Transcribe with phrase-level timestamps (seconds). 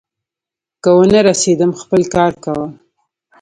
[0.83, 2.67] که ونه رسېدم، خپل کار کوه.